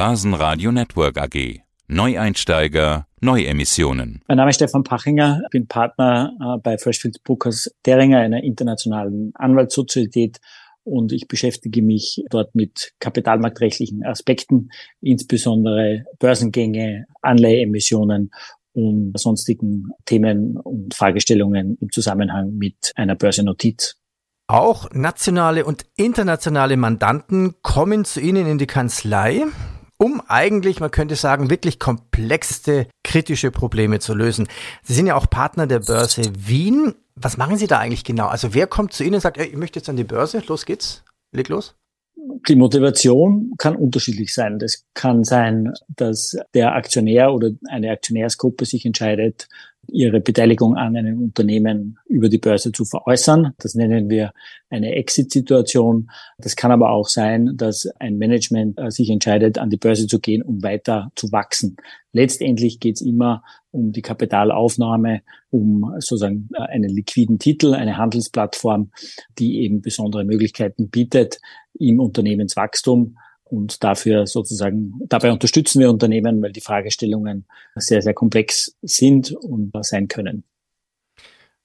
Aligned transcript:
Börsenradio 0.00 0.72
Network 0.72 1.18
AG. 1.18 1.60
Neueinsteiger, 1.86 3.06
Neuemissionen. 3.20 4.22
Mein 4.28 4.38
Name 4.38 4.48
ist 4.48 4.56
Stefan 4.56 4.82
Pachinger, 4.82 5.42
ich 5.44 5.50
bin 5.50 5.66
Partner 5.66 6.32
äh, 6.40 6.58
bei 6.62 6.78
Freshfields 6.78 7.18
Brokers 7.18 7.70
Deringer, 7.84 8.20
einer 8.20 8.42
internationalen 8.42 9.32
Anwaltssozietät 9.34 10.40
und 10.84 11.12
ich 11.12 11.28
beschäftige 11.28 11.82
mich 11.82 12.24
dort 12.30 12.54
mit 12.54 12.94
kapitalmarktrechtlichen 12.98 14.02
Aspekten, 14.02 14.70
insbesondere 15.02 16.04
Börsengänge, 16.18 17.04
Anleiheemissionen 17.20 18.30
und 18.72 19.20
sonstigen 19.20 19.90
Themen 20.06 20.56
und 20.56 20.94
Fragestellungen 20.94 21.76
im 21.78 21.92
Zusammenhang 21.92 22.54
mit 22.54 22.92
einer 22.96 23.16
Börsennotiz. 23.16 23.96
Auch 24.46 24.90
nationale 24.92 25.66
und 25.66 25.84
internationale 25.94 26.78
Mandanten 26.78 27.56
kommen 27.60 28.06
zu 28.06 28.18
Ihnen 28.18 28.46
in 28.46 28.56
die 28.56 28.66
Kanzlei, 28.66 29.44
um 30.00 30.22
eigentlich, 30.28 30.80
man 30.80 30.90
könnte 30.90 31.14
sagen, 31.14 31.50
wirklich 31.50 31.78
komplexeste 31.78 32.86
kritische 33.04 33.50
Probleme 33.50 33.98
zu 33.98 34.14
lösen. 34.14 34.48
Sie 34.82 34.94
sind 34.94 35.06
ja 35.06 35.14
auch 35.14 35.28
Partner 35.28 35.66
der 35.66 35.80
Börse 35.80 36.22
Wien. 36.38 36.94
Was 37.16 37.36
machen 37.36 37.58
Sie 37.58 37.66
da 37.66 37.78
eigentlich 37.78 38.04
genau? 38.04 38.28
Also 38.28 38.54
wer 38.54 38.66
kommt 38.66 38.94
zu 38.94 39.04
Ihnen 39.04 39.16
und 39.16 39.20
sagt, 39.20 39.36
ich 39.36 39.54
möchte 39.56 39.78
jetzt 39.78 39.90
an 39.90 39.96
die 39.96 40.04
Börse, 40.04 40.42
los 40.46 40.64
geht's, 40.64 41.04
leg 41.32 41.48
los? 41.48 41.74
Die 42.48 42.56
Motivation 42.56 43.52
kann 43.58 43.76
unterschiedlich 43.76 44.32
sein. 44.32 44.58
Das 44.58 44.84
kann 44.94 45.24
sein, 45.24 45.74
dass 45.88 46.36
der 46.54 46.74
Aktionär 46.74 47.34
oder 47.34 47.50
eine 47.68 47.90
Aktionärsgruppe 47.90 48.64
sich 48.64 48.86
entscheidet, 48.86 49.48
ihre 49.88 50.20
Beteiligung 50.20 50.76
an 50.76 50.96
einem 50.96 51.22
Unternehmen 51.22 51.98
über 52.06 52.28
die 52.28 52.38
Börse 52.38 52.72
zu 52.72 52.84
veräußern. 52.84 53.54
Das 53.58 53.74
nennen 53.74 54.08
wir 54.08 54.32
eine 54.68 54.94
Exit-Situation. 54.94 56.10
Das 56.38 56.56
kann 56.56 56.70
aber 56.70 56.90
auch 56.90 57.08
sein, 57.08 57.56
dass 57.56 57.88
ein 57.98 58.18
Management 58.18 58.78
äh, 58.78 58.90
sich 58.90 59.10
entscheidet, 59.10 59.58
an 59.58 59.70
die 59.70 59.76
Börse 59.76 60.06
zu 60.06 60.20
gehen, 60.20 60.42
um 60.42 60.62
weiter 60.62 61.10
zu 61.16 61.32
wachsen. 61.32 61.76
Letztendlich 62.12 62.80
geht 62.80 62.96
es 62.96 63.02
immer 63.02 63.42
um 63.70 63.92
die 63.92 64.02
Kapitalaufnahme, 64.02 65.22
um 65.50 65.92
sozusagen 65.94 66.48
äh, 66.54 66.62
einen 66.62 66.90
liquiden 66.90 67.38
Titel, 67.38 67.74
eine 67.74 67.96
Handelsplattform, 67.96 68.90
die 69.38 69.60
eben 69.62 69.80
besondere 69.80 70.24
Möglichkeiten 70.24 70.88
bietet 70.88 71.40
im 71.78 72.00
Unternehmenswachstum 72.00 73.16
und 73.50 73.82
dafür 73.82 74.26
sozusagen, 74.26 74.94
dabei 75.08 75.32
unterstützen 75.32 75.80
wir 75.80 75.90
Unternehmen, 75.90 76.40
weil 76.42 76.52
die 76.52 76.60
Fragestellungen 76.60 77.46
sehr, 77.74 78.02
sehr 78.02 78.14
komplex 78.14 78.76
sind 78.82 79.32
und 79.32 79.72
sein 79.82 80.08
können. 80.08 80.44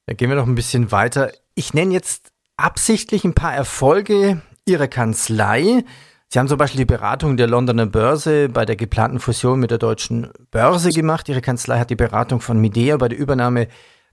Da 0.05 0.14
gehen 0.14 0.30
wir 0.30 0.36
noch 0.36 0.47
ein 0.47 0.55
bisschen 0.55 0.92
weiter. 0.92 1.31
Ich 1.55 1.73
nenne 1.73 1.94
jetzt 1.94 2.31
absichtlich 2.58 3.23
ein 3.23 3.33
paar 3.33 3.53
Erfolge 3.53 4.42
Ihrer 4.67 4.88
Kanzlei. 4.88 5.83
Sie 6.27 6.39
haben 6.39 6.47
zum 6.47 6.58
Beispiel 6.58 6.80
die 6.80 6.86
Beratung 6.86 7.38
der 7.38 7.47
Londoner 7.47 7.86
Börse 7.86 8.49
bei 8.49 8.66
der 8.66 8.75
geplanten 8.75 9.20
Fusion 9.20 9.59
mit 9.59 9.72
der 9.72 9.77
deutschen 9.77 10.30
Börse 10.52 10.89
gemacht. 10.89 11.30
Ihre 11.30 11.42
Kanzlei 11.42 11.80
hat 11.80 11.89
die 11.89 11.95
Beratung 11.95 12.42
von 12.42 12.59
Midea 12.59 12.97
bei 12.97 13.08
der 13.08 13.17
Übernahme 13.17 13.67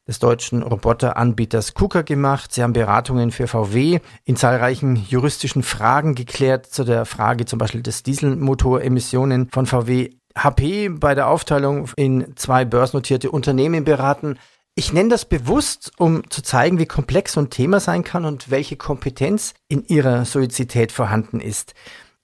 des 0.06 0.18
deutschen 0.18 0.62
Roboteranbieters 0.62 1.74
KUKA 1.74 2.02
gemacht. 2.02 2.52
Sie 2.52 2.62
haben 2.62 2.72
Beratungen 2.72 3.30
für 3.30 3.46
VW 3.46 4.00
in 4.24 4.36
zahlreichen 4.36 4.96
juristischen 4.96 5.62
Fragen 5.62 6.14
geklärt, 6.14 6.66
zu 6.66 6.84
der 6.84 7.04
Frage 7.04 7.44
zum 7.44 7.58
Beispiel 7.58 7.82
des 7.82 8.02
Dieselmotoremissionen 8.02 9.48
von 9.50 9.66
VW. 9.66 10.10
HP 10.34 10.88
bei 10.88 11.14
der 11.14 11.28
Aufteilung 11.28 11.90
in 11.96 12.34
zwei 12.36 12.64
börsennotierte 12.64 13.30
Unternehmen 13.30 13.84
beraten. 13.84 14.38
Ich 14.74 14.94
nenne 14.94 15.10
das 15.10 15.26
bewusst, 15.26 15.92
um 15.98 16.28
zu 16.30 16.40
zeigen, 16.40 16.78
wie 16.78 16.86
komplex 16.86 17.34
so 17.34 17.40
ein 17.40 17.50
Thema 17.50 17.78
sein 17.78 18.02
kann 18.02 18.24
und 18.24 18.50
welche 18.50 18.76
Kompetenz 18.76 19.52
in 19.68 19.84
ihrer 19.84 20.24
Suizität 20.24 20.90
vorhanden 20.90 21.40
ist. 21.40 21.74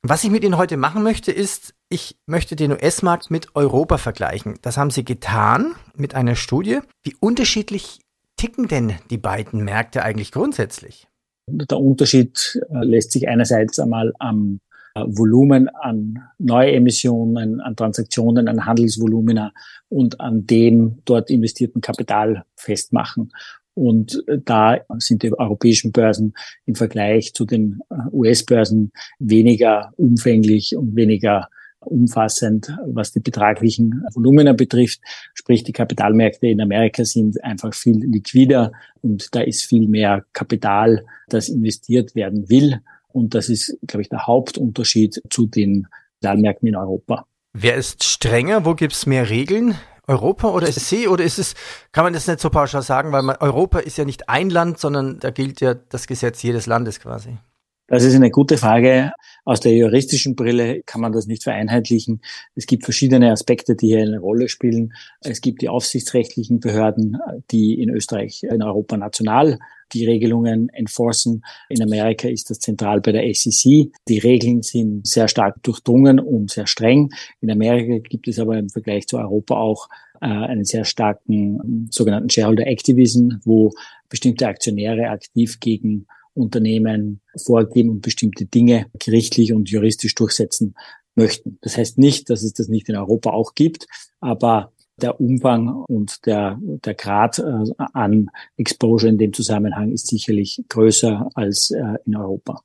Was 0.02 0.22
ich 0.22 0.30
mit 0.30 0.44
Ihnen 0.44 0.56
heute 0.56 0.76
machen 0.76 1.02
möchte, 1.02 1.32
ist, 1.32 1.74
ich 1.88 2.16
möchte 2.26 2.54
den 2.54 2.70
US-Markt 2.70 3.30
mit 3.30 3.56
Europa 3.56 3.98
vergleichen. 3.98 4.54
Das 4.62 4.78
haben 4.78 4.90
Sie 4.90 5.04
getan 5.04 5.74
mit 5.96 6.14
einer 6.14 6.36
Studie. 6.36 6.80
Wie 7.02 7.16
unterschiedlich 7.18 7.98
ticken 8.36 8.68
denn 8.68 8.94
die 9.10 9.18
beiden 9.18 9.64
Märkte 9.64 10.04
eigentlich 10.04 10.30
grundsätzlich? 10.30 11.08
Der 11.50 11.78
Unterschied 11.78 12.60
äh, 12.70 12.84
lässt 12.84 13.10
sich 13.10 13.28
einerseits 13.28 13.80
einmal 13.80 14.12
am 14.20 14.60
äh, 14.94 15.02
Volumen 15.04 15.68
an 15.68 16.22
Neuemissionen, 16.38 17.60
an 17.60 17.74
Transaktionen, 17.74 18.46
an 18.46 18.66
Handelsvolumina 18.66 19.52
und 19.88 20.20
an 20.20 20.46
dem 20.46 21.02
dort 21.06 21.28
investierten 21.28 21.80
Kapital 21.80 22.44
festmachen. 22.54 23.32
Und 23.78 24.24
äh, 24.26 24.38
da 24.44 24.80
sind 24.98 25.22
die 25.22 25.38
europäischen 25.38 25.92
Börsen 25.92 26.34
im 26.66 26.74
Vergleich 26.74 27.32
zu 27.32 27.44
den 27.44 27.80
äh, 27.90 27.94
US-Börsen 28.10 28.90
weniger 29.20 29.92
umfänglich 29.96 30.74
und 30.76 30.96
weniger 30.96 31.48
umfassend, 31.78 32.76
was 32.86 33.12
die 33.12 33.20
betraglichen 33.20 34.02
Volumina 34.12 34.52
betrifft. 34.52 35.00
Sprich, 35.32 35.62
die 35.62 35.72
Kapitalmärkte 35.72 36.48
in 36.48 36.60
Amerika 36.60 37.04
sind 37.04 37.42
einfach 37.44 37.72
viel 37.72 38.04
liquider 38.04 38.72
und 39.00 39.32
da 39.32 39.42
ist 39.42 39.64
viel 39.64 39.86
mehr 39.86 40.24
Kapital, 40.32 41.06
das 41.28 41.48
investiert 41.48 42.16
werden 42.16 42.50
will. 42.50 42.80
Und 43.12 43.36
das 43.36 43.48
ist, 43.48 43.78
glaube 43.86 44.02
ich, 44.02 44.08
der 44.08 44.26
Hauptunterschied 44.26 45.22
zu 45.30 45.46
den 45.46 45.86
Kapitalmärkten 46.20 46.66
in 46.66 46.74
Europa. 46.74 47.26
Wer 47.52 47.76
ist 47.76 48.02
strenger? 48.02 48.64
Wo 48.64 48.74
gibt 48.74 48.94
es 48.94 49.06
mehr 49.06 49.30
Regeln? 49.30 49.76
Europa 50.08 50.48
oder 50.48 50.66
ist 50.66 50.78
es 50.78 50.88
Sie 50.88 51.06
oder 51.06 51.22
ist 51.22 51.38
es, 51.38 51.54
kann 51.92 52.04
man 52.04 52.12
das 52.12 52.26
nicht 52.26 52.40
so 52.40 52.50
pauschal 52.50 52.82
sagen, 52.82 53.12
weil 53.12 53.22
man, 53.22 53.36
Europa 53.36 53.78
ist 53.78 53.98
ja 53.98 54.04
nicht 54.04 54.28
ein 54.28 54.50
Land, 54.50 54.78
sondern 54.80 55.20
da 55.20 55.30
gilt 55.30 55.60
ja 55.60 55.74
das 55.74 56.06
Gesetz 56.06 56.42
jedes 56.42 56.66
Landes 56.66 56.98
quasi. 56.98 57.38
Das 57.88 58.04
ist 58.04 58.14
eine 58.14 58.30
gute 58.30 58.58
Frage. 58.58 59.12
Aus 59.46 59.60
der 59.60 59.74
juristischen 59.74 60.36
Brille 60.36 60.82
kann 60.84 61.00
man 61.00 61.12
das 61.12 61.26
nicht 61.26 61.42
vereinheitlichen. 61.42 62.20
Es 62.54 62.66
gibt 62.66 62.84
verschiedene 62.84 63.32
Aspekte, 63.32 63.76
die 63.76 63.86
hier 63.86 64.02
eine 64.02 64.18
Rolle 64.18 64.50
spielen. 64.50 64.92
Es 65.22 65.40
gibt 65.40 65.62
die 65.62 65.70
aufsichtsrechtlichen 65.70 66.60
Behörden, 66.60 67.16
die 67.50 67.80
in 67.80 67.88
Österreich, 67.88 68.42
in 68.42 68.62
Europa 68.62 68.98
national 68.98 69.58
die 69.94 70.04
Regelungen 70.04 70.68
enforcen. 70.68 71.42
In 71.70 71.82
Amerika 71.82 72.28
ist 72.28 72.50
das 72.50 72.58
zentral 72.58 73.00
bei 73.00 73.12
der 73.12 73.34
SEC. 73.34 73.90
Die 74.06 74.18
Regeln 74.18 74.60
sind 74.60 75.06
sehr 75.06 75.28
stark 75.28 75.62
durchdrungen 75.62 76.20
und 76.20 76.50
sehr 76.50 76.66
streng. 76.66 77.08
In 77.40 77.50
Amerika 77.50 78.06
gibt 78.06 78.28
es 78.28 78.38
aber 78.38 78.58
im 78.58 78.68
Vergleich 78.68 79.06
zu 79.06 79.16
Europa 79.16 79.56
auch 79.56 79.88
äh, 80.20 80.26
einen 80.26 80.66
sehr 80.66 80.84
starken 80.84 81.88
sogenannten 81.90 82.28
Shareholder 82.28 82.66
Activism, 82.66 83.36
wo 83.44 83.72
bestimmte 84.10 84.46
Aktionäre 84.46 85.08
aktiv 85.08 85.58
gegen 85.58 86.06
Unternehmen 86.38 87.20
vorgeben 87.36 87.90
und 87.90 88.02
bestimmte 88.02 88.46
Dinge 88.46 88.86
gerichtlich 88.98 89.52
und 89.52 89.70
juristisch 89.70 90.14
durchsetzen 90.14 90.74
möchten. 91.14 91.58
Das 91.60 91.76
heißt 91.76 91.98
nicht, 91.98 92.30
dass 92.30 92.42
es 92.42 92.52
das 92.52 92.68
nicht 92.68 92.88
in 92.88 92.96
Europa 92.96 93.30
auch 93.30 93.54
gibt, 93.54 93.86
aber 94.20 94.72
der 95.00 95.20
Umfang 95.20 95.68
und 95.68 96.26
der, 96.26 96.58
der 96.60 96.94
Grad 96.94 97.38
äh, 97.38 97.72
an 97.92 98.30
Exposure 98.56 99.08
in 99.08 99.18
dem 99.18 99.32
Zusammenhang 99.32 99.92
ist 99.92 100.08
sicherlich 100.08 100.62
größer 100.68 101.30
als 101.34 101.70
äh, 101.70 101.98
in 102.04 102.16
Europa. 102.16 102.62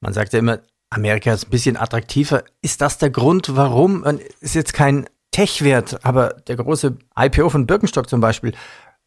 Man 0.00 0.12
sagt 0.12 0.32
ja 0.32 0.38
immer, 0.38 0.60
Amerika 0.90 1.32
ist 1.32 1.46
ein 1.46 1.50
bisschen 1.50 1.76
attraktiver. 1.76 2.44
Ist 2.62 2.80
das 2.80 2.98
der 2.98 3.10
Grund, 3.10 3.56
warum? 3.56 4.04
Ist 4.40 4.54
jetzt 4.54 4.72
kein 4.72 5.06
Tech-Wert, 5.30 6.04
aber 6.04 6.30
der 6.46 6.56
große 6.56 6.96
IPO 7.18 7.50
von 7.50 7.66
Birkenstock 7.66 8.08
zum 8.08 8.20
Beispiel. 8.20 8.52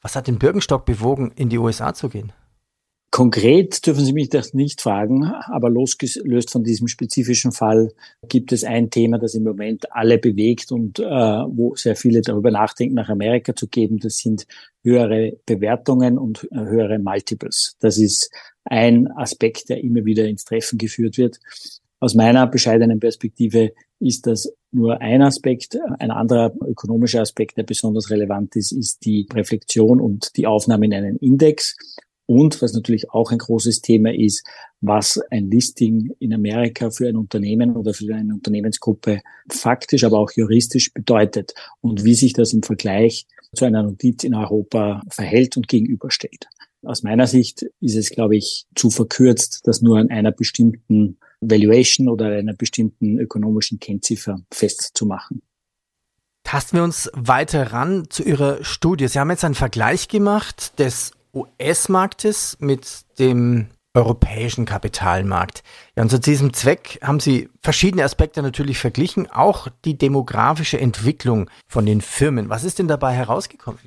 Was 0.02 0.16
hat 0.16 0.28
den 0.28 0.40
Birkenstock 0.40 0.86
bewogen, 0.86 1.32
in 1.36 1.50
die 1.50 1.58
USA 1.58 1.94
zu 1.94 2.10
gehen? 2.10 2.32
Konkret 3.12 3.88
dürfen 3.88 4.06
Sie 4.06 4.14
mich 4.14 4.30
das 4.30 4.54
nicht 4.54 4.82
fragen, 4.82 5.26
aber 5.26 5.70
losgelöst 5.70 6.52
von 6.52 6.64
diesem 6.64 6.88
spezifischen 6.88 7.52
Fall 7.52 7.92
gibt 8.28 8.52
es 8.52 8.64
ein 8.64 8.92
Thema, 8.92 9.18
das 9.18 9.34
im 9.34 9.44
Moment 9.44 9.92
alle 9.92 10.20
bewegt 10.20 10.72
und 10.72 11.00
äh, 11.00 11.04
wo 11.04 11.76
sehr 11.76 11.96
viele 11.96 12.22
darüber 12.22 12.52
nachdenken, 12.52 12.94
nach 12.96 13.10
Amerika 13.10 13.56
zu 13.56 13.68
geben. 13.68 13.98
Das 13.98 14.20
sind 14.20 14.46
höhere 14.84 15.38
Bewertungen 15.48 16.20
und 16.20 16.48
äh, 16.52 16.58
höhere 16.58 17.00
Multiples. 17.00 17.76
Das 17.80 17.98
ist 17.98 18.30
ein 18.66 19.08
Aspekt, 19.08 19.70
der 19.70 19.84
immer 19.84 20.06
wieder 20.06 20.26
ins 20.26 20.46
Treffen 20.46 20.78
geführt 20.78 21.18
wird. 21.18 21.40
Aus 22.00 22.14
meiner 22.14 22.46
bescheidenen 22.46 23.00
Perspektive 23.00 23.74
ist 24.00 24.28
das 24.28 24.54
nur 24.72 25.02
ein 25.02 25.24
Aspekt. 25.24 25.78
Ein 25.98 26.12
anderer 26.12 26.54
ökonomischer 26.66 27.22
Aspekt, 27.22 27.58
der 27.58 27.64
besonders 27.64 28.12
relevant 28.12 28.56
ist, 28.56 28.72
ist 28.72 29.04
die 29.04 29.28
Reflexion 29.34 30.00
und 30.00 30.38
die 30.38 30.46
Aufnahme 30.46 30.86
in 30.86 30.94
einen 30.94 31.16
Index. 31.18 31.76
Und 32.30 32.62
was 32.62 32.74
natürlich 32.74 33.10
auch 33.10 33.32
ein 33.32 33.40
großes 33.40 33.82
Thema 33.82 34.14
ist, 34.14 34.46
was 34.82 35.20
ein 35.32 35.50
Listing 35.50 36.12
in 36.20 36.32
Amerika 36.32 36.92
für 36.92 37.08
ein 37.08 37.18
Unternehmen 37.18 37.76
oder 37.76 37.92
für 37.96 38.14
eine 38.14 38.36
Unternehmensgruppe 38.36 39.22
faktisch, 39.50 40.04
aber 40.04 40.20
auch 40.20 40.30
juristisch 40.34 40.94
bedeutet 40.94 41.56
und 41.82 42.04
wie 42.04 42.14
sich 42.14 42.34
das 42.34 42.54
im 42.54 42.62
Vergleich 42.62 43.26
zu 43.56 43.66
einer 43.66 43.82
Notiz 43.82 44.24
in 44.24 44.36
Europa 44.36 45.02
verhält 45.10 45.58
und 45.58 45.68
gegenüberstellt. 45.68 46.46
Aus 46.84 47.02
meiner 47.02 47.26
Sicht 47.26 47.66
ist 47.82 47.96
es, 47.96 48.12
glaube 48.12 48.38
ich, 48.38 48.68
zu 48.76 48.92
verkürzt, 48.92 49.62
das 49.64 49.82
nur 49.82 49.98
an 49.98 50.12
einer 50.12 50.32
bestimmten 50.32 51.18
Valuation 51.42 52.10
oder 52.10 52.28
einer 52.28 52.54
bestimmten 52.54 53.18
ökonomischen 53.18 53.80
Kennziffer 53.80 54.40
festzumachen. 54.52 55.42
Tasten 56.44 56.78
wir 56.78 56.84
uns 56.84 57.10
weiter 57.16 57.74
ran 57.74 58.06
zu 58.12 58.22
Ihrer 58.22 58.64
Studie. 58.64 59.08
Sie 59.08 59.18
haben 59.18 59.32
jetzt 59.32 59.44
einen 59.44 59.56
Vergleich 59.56 60.08
gemacht 60.10 60.78
des 60.78 61.14
US-Marktes 61.34 62.58
mit 62.60 63.06
dem 63.20 63.68
europäischen 63.94 64.66
Kapitalmarkt. 64.66 65.64
Ja, 65.96 66.04
und 66.04 66.10
zu 66.10 66.20
diesem 66.20 66.54
Zweck 66.54 67.00
haben 67.02 67.20
Sie 67.20 67.50
verschiedene 67.62 68.04
Aspekte 68.04 68.42
natürlich 68.42 68.78
verglichen, 68.78 69.28
auch 69.28 69.68
die 69.84 69.98
demografische 69.98 70.80
Entwicklung 70.80 71.50
von 71.68 71.86
den 71.86 72.02
Firmen. 72.02 72.50
Was 72.50 72.64
ist 72.64 72.80
denn 72.80 72.88
dabei 72.88 73.14
herausgekommen? 73.14 73.80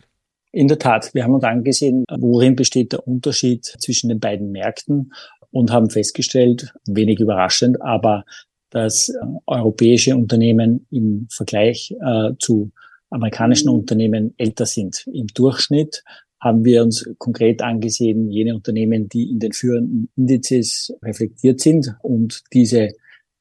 In 0.50 0.68
der 0.68 0.78
Tat, 0.78 1.14
wir 1.14 1.24
haben 1.24 1.34
uns 1.34 1.44
angesehen, 1.44 2.04
worin 2.10 2.56
besteht 2.56 2.92
der 2.92 3.06
Unterschied 3.06 3.64
zwischen 3.64 4.08
den 4.10 4.20
beiden 4.20 4.50
Märkten 4.50 5.12
und 5.50 5.70
haben 5.70 5.88
festgestellt, 5.88 6.74
wenig 6.86 7.20
überraschend, 7.20 7.80
aber 7.80 8.24
dass 8.70 9.08
äh, 9.08 9.18
europäische 9.46 10.16
Unternehmen 10.16 10.86
im 10.90 11.28
Vergleich 11.30 11.94
äh, 12.00 12.32
zu 12.38 12.72
amerikanischen 13.10 13.68
Unternehmen 13.68 14.34
älter 14.38 14.66
sind. 14.66 15.06
Im 15.12 15.26
Durchschnitt 15.28 16.02
haben 16.42 16.64
wir 16.64 16.82
uns 16.82 17.08
konkret 17.18 17.62
angesehen, 17.62 18.28
jene 18.28 18.56
Unternehmen, 18.56 19.08
die 19.08 19.30
in 19.30 19.38
den 19.38 19.52
führenden 19.52 20.08
Indizes 20.16 20.92
reflektiert 21.00 21.60
sind 21.60 21.94
und 22.02 22.42
diese 22.52 22.90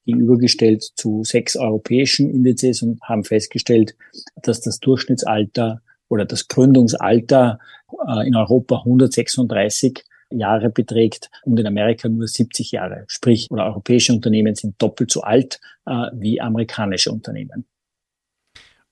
gegenübergestellt 0.06 0.82
zu 0.94 1.24
sechs 1.24 1.56
europäischen 1.56 2.30
Indizes 2.30 2.82
und 2.82 3.00
haben 3.02 3.24
festgestellt, 3.24 3.96
dass 4.36 4.60
das 4.60 4.78
Durchschnittsalter 4.78 5.82
oder 6.08 6.24
das 6.24 6.46
Gründungsalter 6.46 7.58
äh, 8.06 8.26
in 8.26 8.36
Europa 8.36 8.78
136 8.78 10.04
Jahre 10.30 10.70
beträgt 10.70 11.28
und 11.44 11.58
in 11.58 11.66
Amerika 11.66 12.08
nur 12.08 12.28
70 12.28 12.70
Jahre. 12.70 13.04
Sprich, 13.08 13.48
oder 13.50 13.66
europäische 13.66 14.12
Unternehmen 14.12 14.54
sind 14.54 14.80
doppelt 14.80 15.10
so 15.10 15.22
alt 15.22 15.60
äh, 15.86 16.06
wie 16.14 16.40
amerikanische 16.40 17.10
Unternehmen. 17.10 17.66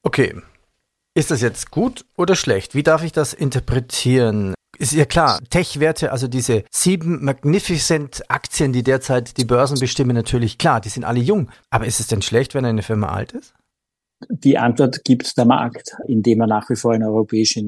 Okay, 0.02 0.34
ist 1.20 1.30
das 1.30 1.42
jetzt 1.42 1.70
gut 1.70 2.06
oder 2.16 2.34
schlecht? 2.34 2.74
Wie 2.74 2.82
darf 2.82 3.04
ich 3.04 3.12
das 3.12 3.34
interpretieren? 3.34 4.54
Ist 4.78 4.92
ja 4.92 5.04
klar, 5.04 5.38
Tech-Werte, 5.50 6.12
also 6.12 6.28
diese 6.28 6.64
sieben 6.70 7.22
Magnificent 7.22 8.22
Aktien, 8.30 8.72
die 8.72 8.82
derzeit 8.82 9.36
die 9.36 9.44
Börsen 9.44 9.78
bestimmen, 9.78 10.16
natürlich 10.16 10.56
klar, 10.56 10.80
die 10.80 10.88
sind 10.88 11.04
alle 11.04 11.20
jung. 11.20 11.50
Aber 11.68 11.84
ist 11.84 12.00
es 12.00 12.06
denn 12.06 12.22
schlecht, 12.22 12.54
wenn 12.54 12.64
eine 12.64 12.82
Firma 12.82 13.10
alt 13.10 13.32
ist? 13.32 13.52
Die 14.30 14.56
Antwort 14.56 15.04
gibt 15.04 15.36
der 15.36 15.44
Markt, 15.44 15.94
indem 16.06 16.40
er 16.40 16.46
nach 16.46 16.70
wie 16.70 16.76
vor 16.76 16.94
in 16.94 17.02
europäische 17.02 17.60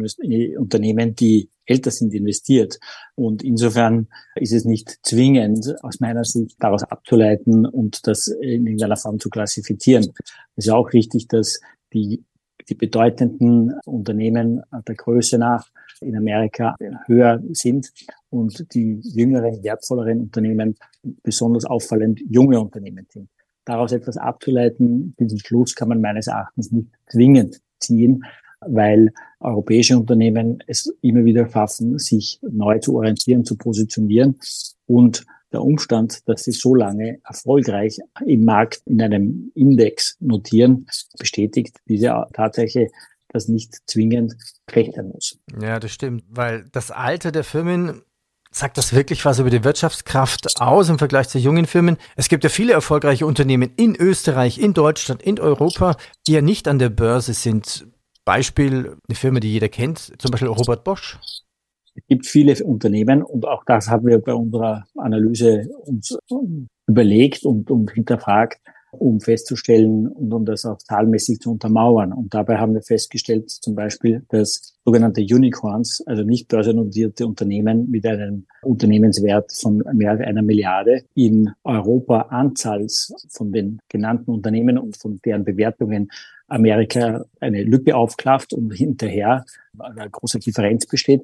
Unternehmen, 0.58 1.14
die 1.14 1.50
älter 1.66 1.90
sind, 1.90 2.14
investiert. 2.14 2.78
Und 3.14 3.42
insofern 3.42 4.08
ist 4.34 4.52
es 4.52 4.64
nicht 4.64 4.98
zwingend, 5.02 5.74
aus 5.82 6.00
meiner 6.00 6.24
Sicht, 6.24 6.56
daraus 6.58 6.84
abzuleiten 6.84 7.66
und 7.66 8.06
das 8.06 8.28
in 8.28 8.66
irgendeiner 8.66 8.96
Form 8.96 9.20
zu 9.20 9.28
klassifizieren. 9.28 10.10
Es 10.56 10.66
ist 10.66 10.70
auch 10.70 10.92
richtig, 10.94 11.28
dass 11.28 11.60
die 11.92 12.24
die 12.68 12.74
bedeutenden 12.74 13.72
Unternehmen 13.84 14.62
der 14.86 14.94
Größe 14.94 15.38
nach 15.38 15.68
in 16.00 16.16
Amerika 16.16 16.76
höher 17.06 17.40
sind 17.52 17.92
und 18.30 18.74
die 18.74 19.00
jüngeren, 19.02 19.62
wertvolleren 19.62 20.20
Unternehmen 20.20 20.76
besonders 21.22 21.64
auffallend 21.64 22.20
junge 22.28 22.60
Unternehmen 22.60 23.06
sind. 23.08 23.28
Daraus 23.64 23.92
etwas 23.92 24.16
abzuleiten, 24.16 25.14
diesen 25.18 25.38
Schluss 25.38 25.74
kann 25.74 25.88
man 25.88 26.00
meines 26.00 26.26
Erachtens 26.26 26.72
nicht 26.72 26.88
zwingend 27.06 27.60
ziehen, 27.78 28.24
weil 28.60 29.12
europäische 29.40 29.96
Unternehmen 29.98 30.62
es 30.66 30.92
immer 31.00 31.24
wieder 31.24 31.48
schaffen, 31.48 31.98
sich 31.98 32.40
neu 32.42 32.78
zu 32.78 32.96
orientieren, 32.96 33.44
zu 33.44 33.56
positionieren 33.56 34.38
und 34.86 35.24
der 35.52 35.62
Umstand, 35.62 36.28
dass 36.28 36.44
sie 36.44 36.52
so 36.52 36.74
lange 36.74 37.20
erfolgreich 37.24 37.98
im 38.24 38.44
Markt 38.44 38.82
in 38.86 39.02
einem 39.02 39.52
Index 39.54 40.16
notieren, 40.20 40.86
bestätigt 41.18 41.78
diese 41.88 42.26
Tatsache, 42.32 42.88
dass 43.28 43.48
nicht 43.48 43.76
zwingend 43.86 44.34
schlecht 44.70 44.94
sein 44.94 45.08
muss. 45.08 45.38
Ja, 45.60 45.80
das 45.80 45.92
stimmt, 45.92 46.24
weil 46.28 46.66
das 46.72 46.90
Alter 46.90 47.32
der 47.32 47.44
Firmen 47.44 48.02
Sagt 48.54 48.76
das 48.76 48.92
wirklich 48.92 49.24
was 49.24 49.38
über 49.38 49.48
die 49.48 49.64
Wirtschaftskraft 49.64 50.60
aus 50.60 50.90
im 50.90 50.98
Vergleich 50.98 51.26
zu 51.30 51.38
jungen 51.38 51.66
Firmen? 51.66 51.96
Es 52.16 52.28
gibt 52.28 52.44
ja 52.44 52.50
viele 52.50 52.74
erfolgreiche 52.74 53.24
Unternehmen 53.24 53.72
in 53.76 53.96
Österreich, 53.96 54.58
in 54.58 54.74
Deutschland, 54.74 55.22
in 55.22 55.40
Europa, 55.40 55.96
die 56.26 56.32
ja 56.32 56.42
nicht 56.42 56.68
an 56.68 56.78
der 56.78 56.90
Börse 56.90 57.32
sind. 57.32 57.86
Beispiel, 58.26 58.98
eine 59.08 59.16
Firma, 59.16 59.40
die 59.40 59.50
jeder 59.50 59.70
kennt, 59.70 60.12
zum 60.20 60.30
Beispiel 60.30 60.48
Robert 60.48 60.84
Bosch. 60.84 61.18
Es 61.94 62.06
gibt 62.06 62.26
viele 62.26 62.54
Unternehmen 62.64 63.22
und 63.22 63.46
auch 63.46 63.64
das 63.64 63.88
haben 63.88 64.06
wir 64.06 64.18
bei 64.18 64.34
unserer 64.34 64.84
Analyse 64.96 65.68
uns 65.84 66.16
überlegt 66.86 67.44
und, 67.44 67.70
und 67.70 67.90
hinterfragt, 67.90 68.60
um 68.92 69.20
festzustellen 69.20 70.06
und 70.08 70.32
um 70.32 70.44
das 70.44 70.66
auch 70.66 70.78
zahlenmäßig 70.78 71.40
zu 71.40 71.52
untermauern. 71.52 72.12
Und 72.12 72.34
dabei 72.34 72.58
haben 72.58 72.74
wir 72.74 72.82
festgestellt, 72.82 73.50
zum 73.50 73.74
Beispiel, 73.74 74.22
dass 74.28 74.74
sogenannte 74.84 75.22
Unicorns, 75.22 76.02
also 76.06 76.22
nicht 76.22 76.48
börsennotierte 76.48 77.26
Unternehmen 77.26 77.90
mit 77.90 78.06
einem 78.06 78.46
Unternehmenswert 78.62 79.52
von 79.52 79.82
mehr 79.94 80.12
als 80.12 80.20
einer 80.20 80.42
Milliarde 80.42 81.04
in 81.14 81.50
Europa 81.64 82.22
Anzahls 82.30 83.14
von 83.30 83.52
den 83.52 83.80
genannten 83.88 84.30
Unternehmen 84.30 84.76
und 84.76 84.96
von 84.96 85.18
deren 85.24 85.44
Bewertungen 85.44 86.10
Amerika 86.48 87.24
eine 87.40 87.62
Lücke 87.62 87.96
aufklafft 87.96 88.52
und 88.52 88.72
hinterher 88.72 89.46
eine 89.78 90.10
große 90.10 90.38
Differenz 90.38 90.86
besteht. 90.86 91.22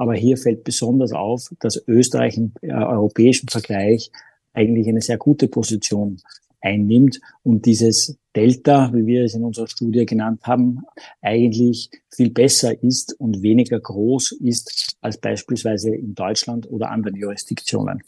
Aber 0.00 0.14
hier 0.14 0.38
fällt 0.38 0.64
besonders 0.64 1.12
auf, 1.12 1.50
dass 1.60 1.86
Österreich 1.86 2.38
im 2.38 2.52
äh, 2.62 2.72
europäischen 2.72 3.50
Vergleich 3.50 4.10
eigentlich 4.54 4.88
eine 4.88 5.02
sehr 5.02 5.18
gute 5.18 5.46
Position 5.46 6.22
einnimmt 6.62 7.20
und 7.42 7.66
dieses 7.66 8.16
Delta, 8.34 8.90
wie 8.94 9.04
wir 9.04 9.24
es 9.24 9.34
in 9.34 9.44
unserer 9.44 9.66
Studie 9.66 10.06
genannt 10.06 10.40
haben, 10.44 10.84
eigentlich 11.20 11.90
viel 12.08 12.30
besser 12.30 12.82
ist 12.82 13.12
und 13.20 13.42
weniger 13.42 13.78
groß 13.78 14.32
ist 14.40 14.96
als 15.02 15.18
beispielsweise 15.18 15.94
in 15.94 16.14
Deutschland 16.14 16.70
oder 16.70 16.90
anderen 16.90 17.16
Jurisdiktionen. 17.16 18.00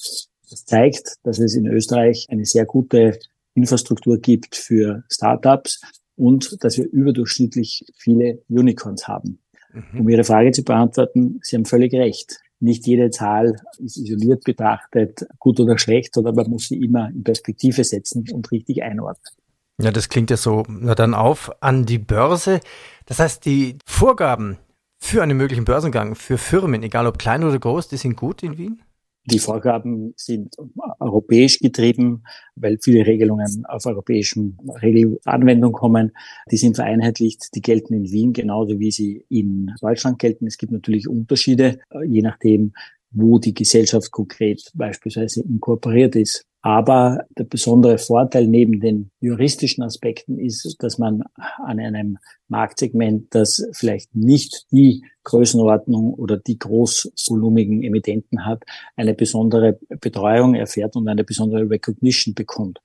Das 0.49 0.65
zeigt, 0.65 1.17
dass 1.25 1.41
es 1.41 1.55
in 1.55 1.67
Österreich 1.67 2.27
eine 2.31 2.47
sehr 2.47 2.65
gute 2.65 3.19
Infrastruktur 3.53 4.17
gibt 4.17 4.56
für 4.56 5.05
Startups 5.11 5.83
und 6.17 6.56
dass 6.65 6.79
wir 6.79 6.87
überdurchschnittlich 6.91 7.85
viele 7.99 8.43
Unicorns 8.49 9.06
haben. 9.06 9.42
Mhm. 9.73 10.01
Um 10.01 10.09
Ihre 10.09 10.25
Frage 10.25 10.53
zu 10.53 10.63
beantworten, 10.65 11.39
Sie 11.43 11.57
haben 11.57 11.65
völlig 11.65 11.93
recht. 11.95 12.39
Nicht 12.61 12.87
jede 12.87 13.11
Zahl 13.11 13.57
ist 13.79 13.97
isoliert 13.97 14.45
betrachtet 14.45 15.27
gut 15.39 15.59
oder 15.59 15.79
schlecht, 15.79 16.15
sondern 16.15 16.37
man 16.37 16.49
muss 16.49 16.69
sie 16.69 16.77
immer 16.77 17.09
in 17.09 17.25
Perspektive 17.25 17.83
setzen 17.83 18.25
und 18.33 18.53
richtig 18.53 18.85
einordnen. 18.85 19.35
Ja, 19.81 19.91
das 19.91 20.09
klingt 20.09 20.31
ja 20.31 20.37
so. 20.37 20.63
Na 20.69 20.95
dann 20.95 21.15
auf 21.15 21.51
an 21.61 21.87
die 21.87 21.99
Börse. 21.99 22.61
Das 23.07 23.19
heißt, 23.19 23.45
die 23.45 23.79
Vorgaben 23.85 24.59
für 25.01 25.25
einen 25.25 25.37
möglichen 25.37 25.65
Börsengang 25.65 26.15
für 26.15 26.39
Firmen, 26.39 26.85
egal 26.85 27.09
ob 27.09 27.19
klein 27.19 27.43
oder 27.43 27.59
groß, 27.59 27.89
die 27.89 27.97
sind 27.97 28.17
gut 28.17 28.45
in 28.45 28.57
Wien? 28.57 28.83
Die 29.25 29.39
Vorgaben 29.39 30.15
sind 30.17 30.57
europäisch 30.99 31.61
getrieben, 31.61 32.25
weil 32.57 32.79
viele 32.83 33.07
Regelungen 33.07 33.65
auf 33.69 33.87
europäischen 33.87 34.59
Regelanwendung 34.83 35.73
kommen. 35.73 36.13
Die 36.51 36.57
sind 36.57 36.75
vereinheitlicht, 36.75 37.55
die 37.55 37.61
gelten 37.61 37.94
in 37.94 38.11
Wien 38.11 38.32
genauso 38.32 38.81
wie 38.81 38.91
sie 38.91 39.25
in 39.29 39.70
Deutschland 39.81 40.19
gelten. 40.19 40.49
Es 40.49 40.58
gibt 40.58 40.73
natürlich 40.73 41.06
Unterschiede, 41.06 41.79
je 42.05 42.23
nachdem, 42.23 42.73
wo 43.13 43.39
die 43.39 43.55
Gesellschaft 43.55 44.11
konkret 44.11 44.71
beispielsweise 44.75 45.43
inkorporiert 45.43 46.17
ist. 46.17 46.45
Aber 46.65 47.27
der 47.37 47.43
besondere 47.43 47.99
Vorteil 47.99 48.47
neben 48.47 48.79
den 48.79 49.11
juristischen 49.21 49.83
Aspekten 49.83 50.39
ist, 50.39 50.77
dass 50.79 50.97
man 50.97 51.25
an 51.35 51.81
einem 51.81 52.19
Marktsegment, 52.47 53.35
das 53.35 53.67
vielleicht 53.73 54.15
nicht 54.15 54.67
die 54.71 55.03
Größenordnung 55.25 56.15
oder 56.15 56.37
die 56.37 56.61
großvolumigen 56.61 57.83
Emittenten 57.83 58.47
hat, 58.47 58.63
eine 58.95 59.15
besondere 59.15 59.81
Betreuung 60.01 60.55
erfährt 60.55 60.95
und 60.95 61.09
eine 61.09 61.25
besondere 61.25 61.69
Recognition 61.69 62.35
bekommt. 62.35 62.79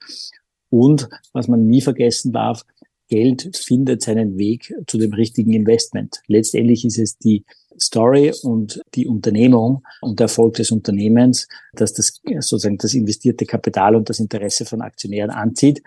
Und 0.70 1.08
was 1.32 1.46
man 1.46 1.68
nie 1.68 1.80
vergessen 1.80 2.32
darf, 2.32 2.64
Geld 3.08 3.56
findet 3.56 4.02
seinen 4.02 4.38
Weg 4.38 4.74
zu 4.86 4.98
dem 4.98 5.14
richtigen 5.14 5.52
Investment. 5.52 6.20
Letztendlich 6.26 6.84
ist 6.84 6.98
es 6.98 7.16
die 7.16 7.44
Story 7.80 8.32
und 8.42 8.80
die 8.94 9.06
Unternehmung 9.06 9.82
und 10.00 10.20
der 10.20 10.24
Erfolg 10.24 10.54
des 10.54 10.70
Unternehmens, 10.70 11.48
dass 11.72 11.92
das 11.92 12.20
sozusagen 12.40 12.78
das 12.78 12.94
investierte 12.94 13.46
Kapital 13.46 13.96
und 13.96 14.08
das 14.08 14.18
Interesse 14.18 14.64
von 14.64 14.82
Aktionären 14.82 15.30
anzieht. 15.30 15.82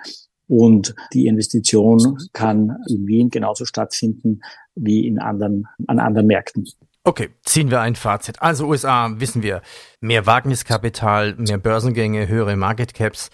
Und 0.48 0.96
die 1.14 1.28
Investition 1.28 2.18
kann 2.34 2.78
in 2.90 3.08
Wien 3.08 3.30
genauso 3.30 3.66
stattfinden 3.66 4.42
wie 4.76 5.08
in 5.08 5.20
anderen, 5.20 5.68
an 5.88 6.00
anderen 6.00 6.28
Märkten. 6.28 6.68
Okay, 7.04 7.30
ziehen 7.44 7.72
wir 7.72 7.82
ein 7.82 7.96
Fazit. 7.96 8.42
Also 8.42 8.68
USA 8.68 9.12
wissen 9.18 9.42
wir, 9.42 9.62
mehr 10.02 10.28
Wagniskapital, 10.28 11.36
mehr 11.36 11.58
Börsengänge, 11.58 12.28
höhere 12.28 12.56
Market 12.56 12.94
Caps. 12.94 13.30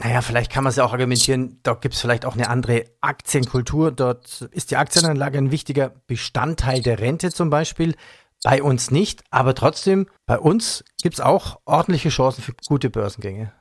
Naja, 0.00 0.22
vielleicht 0.22 0.50
kann 0.50 0.64
man 0.64 0.70
es 0.70 0.76
ja 0.76 0.84
auch 0.84 0.92
argumentieren, 0.92 1.60
dort 1.62 1.82
gibt 1.82 1.94
es 1.94 2.00
vielleicht 2.00 2.24
auch 2.24 2.34
eine 2.34 2.48
andere 2.48 2.84
Aktienkultur. 3.00 3.92
Dort 3.92 4.48
ist 4.52 4.70
die 4.70 4.76
Aktienanlage 4.76 5.38
ein 5.38 5.50
wichtiger 5.50 5.92
Bestandteil 6.06 6.80
der 6.80 6.98
Rente 6.98 7.30
zum 7.30 7.50
Beispiel. 7.50 7.94
Bei 8.42 8.62
uns 8.62 8.90
nicht, 8.90 9.22
aber 9.30 9.54
trotzdem, 9.54 10.06
bei 10.26 10.38
uns 10.38 10.82
gibt 11.00 11.14
es 11.14 11.20
auch 11.20 11.60
ordentliche 11.64 12.08
Chancen 12.08 12.42
für 12.42 12.54
gute 12.66 12.90
Börsengänge. 12.90 13.52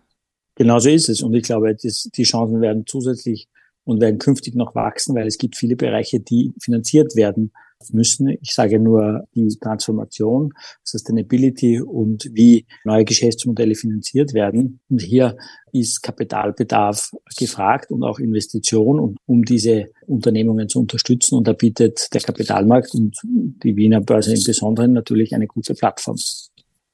Genau 0.56 0.80
so 0.80 0.90
ist 0.90 1.10
es. 1.10 1.22
Und 1.22 1.34
ich 1.34 1.44
glaube, 1.44 1.76
das, 1.76 2.10
die 2.16 2.24
Chancen 2.24 2.62
werden 2.62 2.86
zusätzlich 2.88 3.48
und 3.84 4.02
werden 4.02 4.18
künftig 4.18 4.56
noch 4.56 4.74
wachsen, 4.74 5.16
weil 5.16 5.28
es 5.28 5.38
gibt 5.38 5.56
viele 5.56 5.76
Bereiche, 5.76 6.20
die 6.20 6.54
finanziert 6.62 7.16
werden 7.16 7.52
müssen. 7.92 8.30
Ich 8.42 8.54
sage 8.54 8.80
nur 8.80 9.26
die 9.36 9.48
Transformation, 9.60 10.54
Sustainability 10.84 11.82
und 11.82 12.30
wie 12.34 12.66
neue 12.84 13.06
Geschäftsmodelle 13.06 13.76
finanziert 13.76 14.34
werden. 14.34 14.80
Und 14.90 15.02
hier 15.02 15.38
ist 15.74 16.02
Kapitalbedarf 16.04 17.12
gefragt 17.38 17.92
und 17.92 18.04
auch 18.04 18.20
Investition, 18.20 19.16
um 19.26 19.46
diese 19.46 19.88
Unternehmungen 20.08 20.70
zu 20.70 20.80
unterstützen. 20.80 21.36
Und 21.36 21.48
da 21.48 21.54
bietet 21.54 22.14
der 22.14 22.22
Kapitalmarkt 22.22 22.94
und 22.94 23.18
die 23.24 23.76
Wiener 23.76 24.02
Börse 24.02 24.34
im 24.34 24.44
Besonderen 24.44 24.94
natürlich 24.94 25.34
eine 25.34 25.48
gute 25.48 25.74
Plattform. 25.74 26.18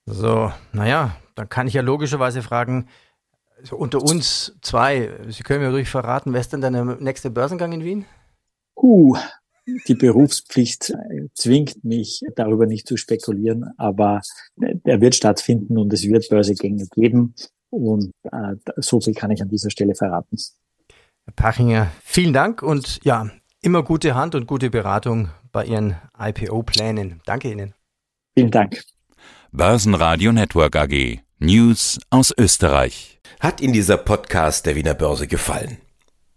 So, 0.05 0.51
naja, 0.71 1.17
dann 1.35 1.49
kann 1.49 1.67
ich 1.67 1.73
ja 1.73 1.81
logischerweise 1.81 2.41
fragen, 2.41 2.87
also 3.59 3.75
unter 3.75 4.01
uns 4.01 4.55
zwei, 4.61 5.09
Sie 5.29 5.43
können 5.43 5.61
mir 5.61 5.71
ruhig 5.71 5.89
verraten, 5.89 6.33
wer 6.33 6.41
ist 6.41 6.53
denn 6.53 6.61
der 6.61 6.71
nächste 6.71 7.29
Börsengang 7.29 7.73
in 7.73 7.83
Wien? 7.83 8.05
Uh, 8.75 9.17
die 9.87 9.95
Berufspflicht 9.95 10.93
zwingt 11.33 11.83
mich, 11.83 12.21
darüber 12.35 12.65
nicht 12.65 12.87
zu 12.87 12.97
spekulieren, 12.97 13.65
aber 13.77 14.21
der 14.55 15.01
wird 15.01 15.15
stattfinden 15.15 15.77
und 15.77 15.91
es 15.93 16.03
wird 16.07 16.29
Börsegänge 16.29 16.87
geben. 16.93 17.35
Und 17.69 18.11
äh, 18.31 18.55
so 18.77 19.01
viel 19.01 19.13
kann 19.13 19.31
ich 19.31 19.41
an 19.41 19.49
dieser 19.49 19.69
Stelle 19.69 19.93
verraten. 19.93 20.37
Herr 21.25 21.33
Pachinger, 21.35 21.91
vielen 22.01 22.31
Dank 22.31 22.63
und 22.63 22.99
ja, 23.03 23.29
immer 23.61 23.83
gute 23.83 24.15
Hand 24.15 24.35
und 24.35 24.47
gute 24.47 24.69
Beratung 24.69 25.29
bei 25.51 25.65
Ihren 25.65 25.97
IPO-Plänen. 26.17 27.21
Danke 27.25 27.51
Ihnen. 27.51 27.73
Vielen 28.35 28.51
Dank. 28.51 28.83
Börsenradio 29.51 30.31
Network 30.31 30.75
AG. 30.75 31.19
News 31.39 31.99
aus 32.09 32.33
Österreich. 32.37 33.19
Hat 33.39 33.61
Ihnen 33.61 33.73
dieser 33.73 33.97
Podcast 33.97 34.65
der 34.65 34.75
Wiener 34.75 34.93
Börse 34.93 35.27
gefallen? 35.27 35.77